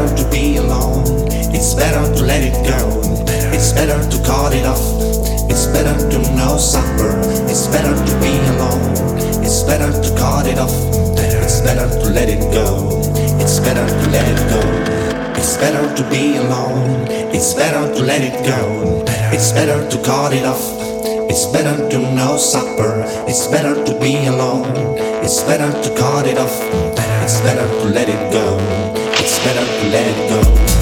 better 0.00 0.16
to 0.16 0.30
be 0.30 0.56
alone. 0.56 1.04
It's 1.52 1.74
better 1.74 2.02
to 2.14 2.24
let 2.24 2.42
it 2.42 2.54
go. 2.64 3.00
It's 3.52 3.72
better 3.72 4.00
to 4.08 4.16
cut 4.24 4.54
it 4.54 4.64
off. 4.64 4.80
It's 5.50 5.66
better 5.66 5.94
to 6.10 6.18
no 6.34 6.56
suffer. 6.56 7.20
It's 7.50 7.66
better 7.66 7.92
to 7.92 8.12
be 8.20 8.32
alone. 8.56 8.80
It's 9.44 9.62
better 9.62 9.92
to 9.92 10.10
cut 10.16 10.46
it 10.46 10.58
off. 10.58 10.72
It's 11.18 11.60
better 11.60 11.88
to 11.88 12.10
let 12.10 12.28
it 12.30 12.40
go. 12.52 13.02
It's 13.40 13.58
better 13.60 13.86
to 13.86 14.10
let 14.10 14.24
it 14.24 14.40
go. 14.48 14.62
It's 15.38 15.56
better 15.58 15.84
to 15.94 16.02
be 16.08 16.36
alone. 16.36 17.06
It's 17.34 17.52
better 17.52 17.92
to 17.92 18.02
let 18.02 18.22
it 18.22 18.36
go. 18.46 19.04
It's 19.34 19.52
better 19.52 19.86
to 19.90 20.02
cut 20.02 20.32
it 20.32 20.46
off. 20.46 20.64
It's 21.28 21.44
better 21.46 21.76
to 21.90 21.98
no 22.14 22.38
supper. 22.38 23.04
It's 23.28 23.46
better 23.48 23.74
to 23.84 24.00
be 24.00 24.26
alone. 24.26 24.64
It's 25.22 25.42
better 25.42 25.70
to 25.70 25.90
cut 25.94 26.26
it 26.26 26.38
off. 26.38 26.56
It's 27.22 27.40
better 27.40 27.68
to 27.80 27.84
let 27.92 28.08
it 28.08 28.32
go. 28.32 28.99
Better 29.42 29.88
let 29.88 30.06
it 30.06 30.28
go. 30.28 30.79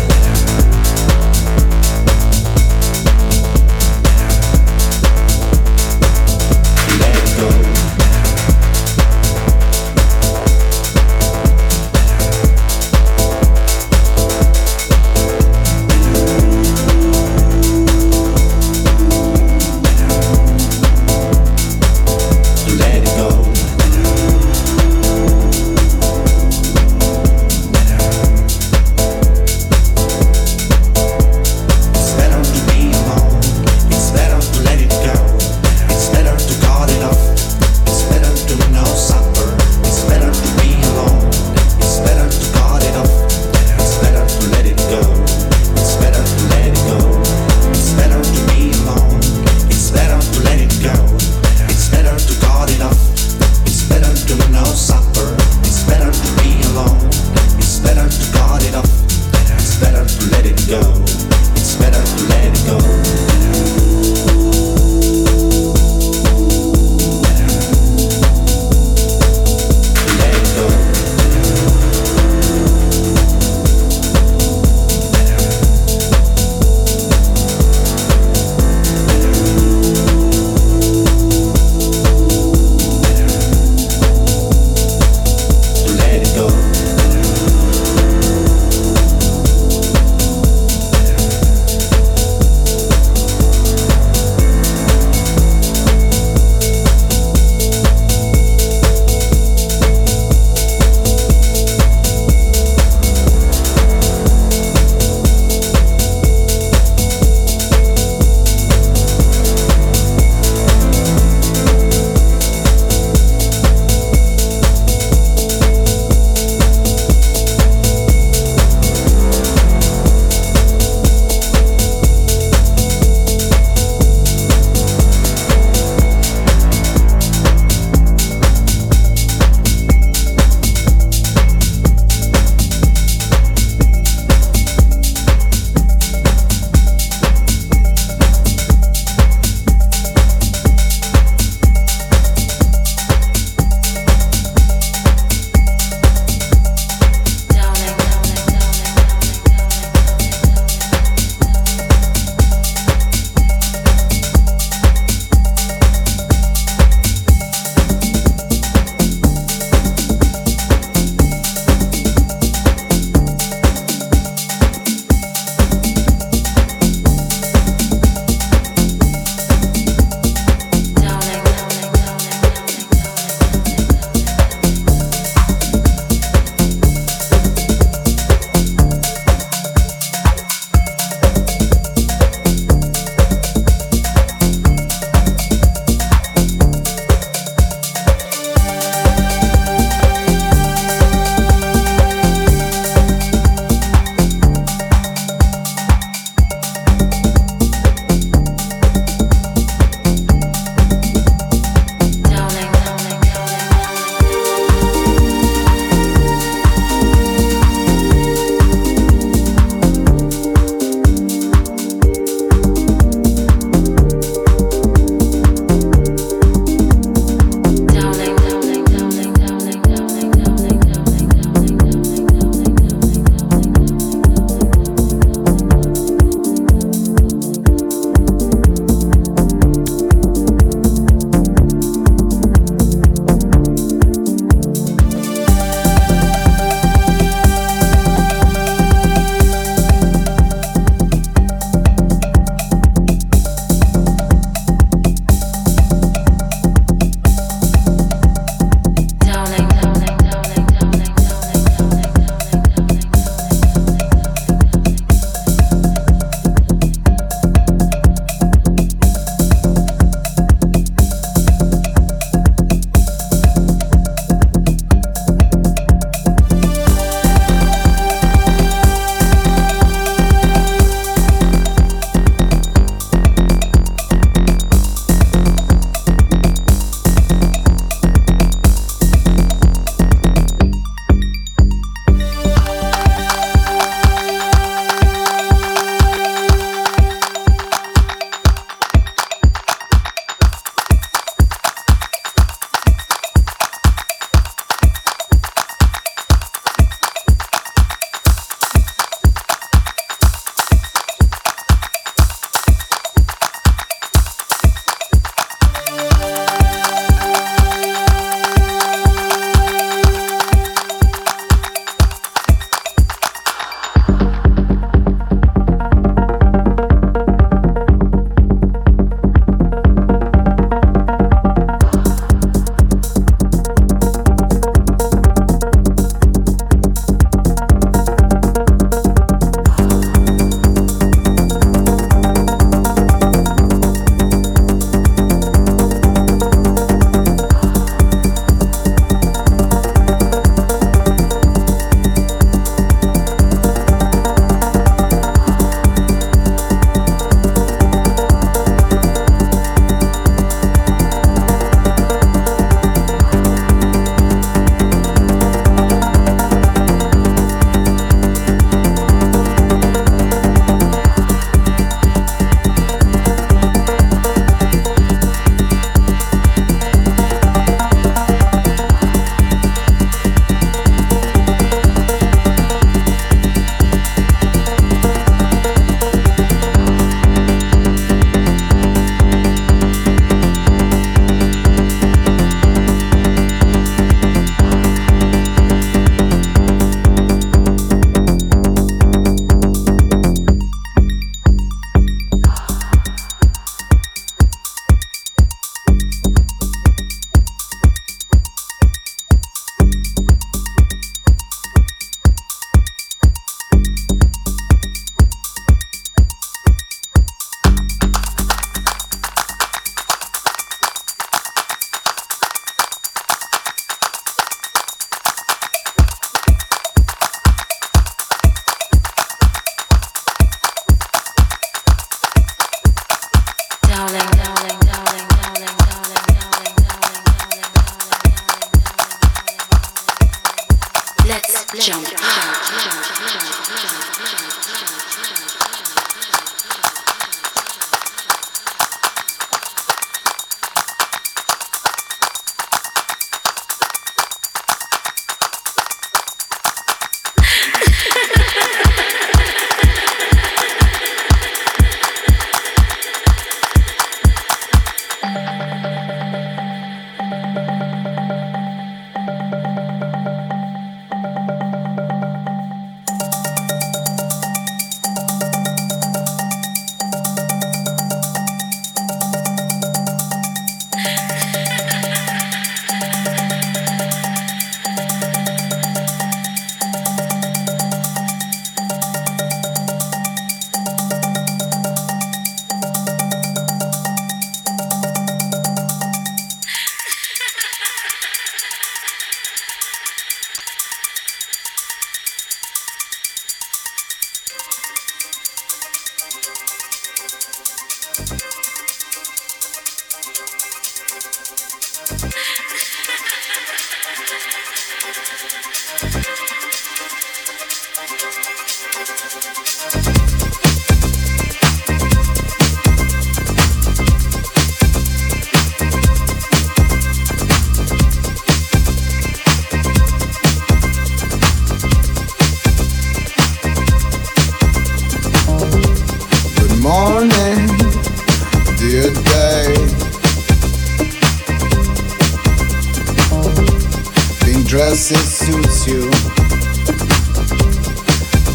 dress 534.68 535.10
it 535.10 535.16
suits 535.16 535.86
you 535.86 536.10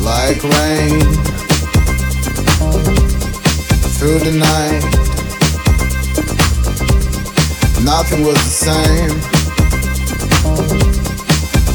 like 0.05 0.43
rain 0.43 1.01
through 3.97 4.19
the 4.19 4.31
night. 4.37 4.83
Nothing 7.83 8.23
was 8.23 8.35
the 8.35 8.51
same. 8.69 9.13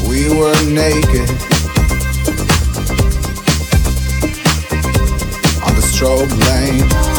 We 0.07 0.29
were 0.29 0.55
naked 0.71 1.29
on 5.65 5.75
the 5.75 5.81
strobe 5.81 6.31
lane. 6.47 7.18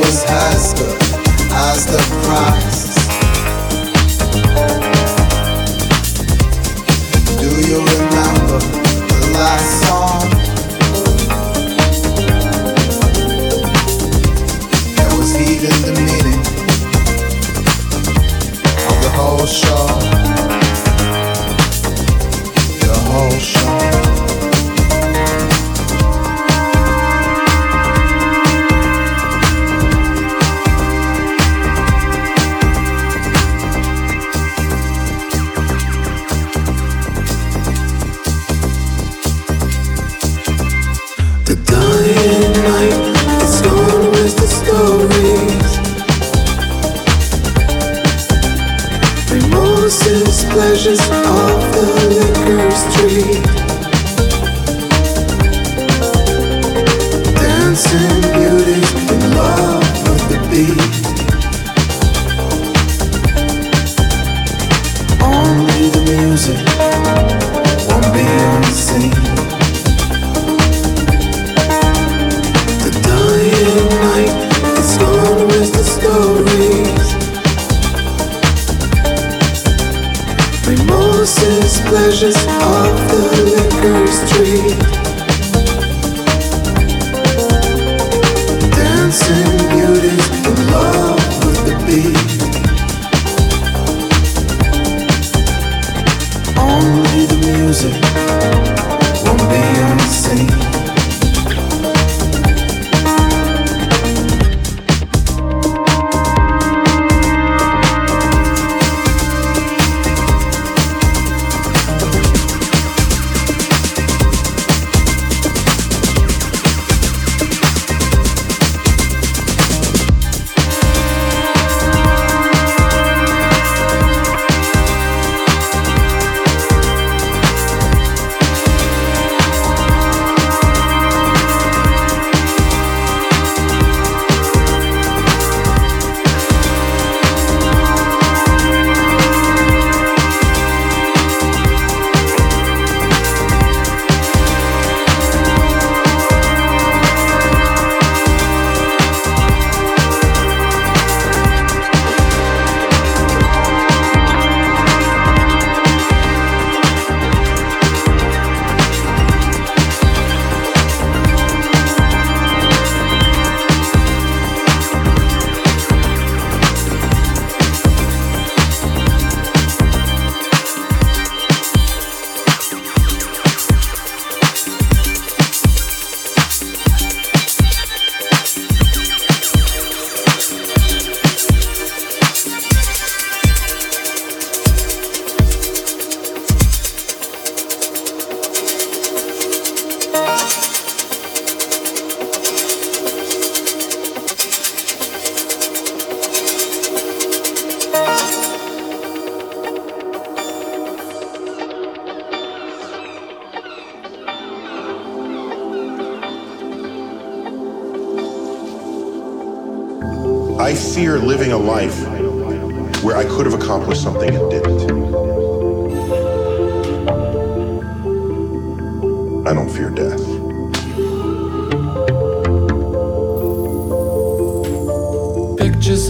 Was 0.00 0.24
as 0.24 0.72
good 0.72 1.02
as 1.52 1.84
the 1.84 1.98
price. 2.24 3.00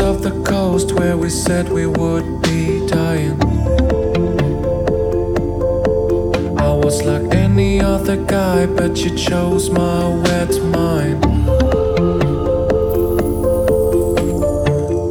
Of 0.01 0.23
the 0.23 0.43
coast 0.45 0.93
where 0.93 1.17
we 1.17 1.31
said 1.31 1.71
we 1.71 1.87
would 1.87 2.43
be 2.43 2.87
dying. 2.87 3.41
I 6.59 6.73
was 6.73 7.03
like 7.05 7.33
any 7.35 7.81
other 7.81 8.17
guy, 8.17 8.67
but 8.67 8.99
you 8.99 9.17
chose 9.17 9.71
my 9.71 10.09
wet 10.09 10.53
mind. 10.65 11.21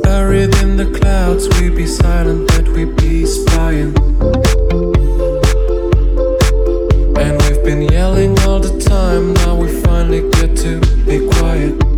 Buried 0.03 0.53
in 0.63 0.75
the 0.75 0.89
clouds, 0.99 1.47
we'd 1.59 1.75
be 1.75 1.87
silent, 1.87 2.47
but 2.49 2.67
we'd 2.69 2.95
be 2.97 3.25
spying. 3.25 3.95
And 7.17 7.41
we've 7.41 7.63
been 7.63 7.83
yelling 7.83 8.37
all 8.39 8.59
the 8.59 8.79
time, 8.79 9.33
now 9.35 9.55
we 9.55 9.67
finally 9.81 10.29
get 10.31 10.57
to 10.57 10.81
be 11.05 11.27
quiet. 11.37 11.88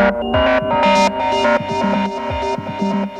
Thank 0.00 0.22
you. 3.16 3.19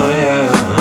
Oh 0.00 0.10
yeah. 0.10 0.78